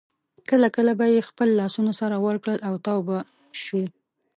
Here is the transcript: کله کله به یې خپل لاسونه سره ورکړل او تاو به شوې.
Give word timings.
کله 0.49 0.67
کله 0.75 0.91
به 0.99 1.05
یې 1.13 1.21
خپل 1.29 1.49
لاسونه 1.59 1.91
سره 1.99 2.15
ورکړل 2.25 2.57
او 2.67 2.73
تاو 2.85 2.99
به 3.07 3.17
شوې. 3.63 3.87